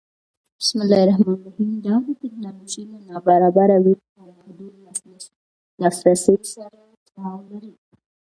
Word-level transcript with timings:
دا 1.85 1.95
د 2.05 2.07
ټکنالوژۍ 2.21 2.83
له 2.91 2.97
نابرابره 3.09 3.77
وېش 3.85 4.01
او 4.19 4.27
محدود 4.37 4.73
لاسرسي 5.81 6.35
سره 6.55 6.79
تړاو 7.07 7.39
لري. 7.51 7.73